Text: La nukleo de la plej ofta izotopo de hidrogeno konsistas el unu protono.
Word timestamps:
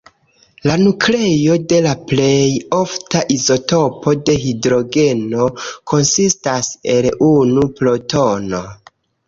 La 0.69 0.75
nukleo 0.83 1.57
de 1.73 1.81
la 1.87 1.91
plej 2.11 2.31
ofta 2.77 3.21
izotopo 3.37 4.15
de 4.31 4.37
hidrogeno 4.47 5.47
konsistas 5.95 6.73
el 6.97 7.11
unu 7.31 7.71
protono. 7.83 8.67